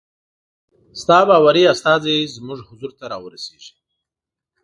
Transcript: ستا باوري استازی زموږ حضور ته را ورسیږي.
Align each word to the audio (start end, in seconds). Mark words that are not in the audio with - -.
ستا 1.01 1.17
باوري 1.27 1.63
استازی 1.73 2.17
زموږ 2.35 2.59
حضور 2.69 2.91
ته 2.99 3.05
را 3.11 3.17
ورسیږي. 3.23 3.71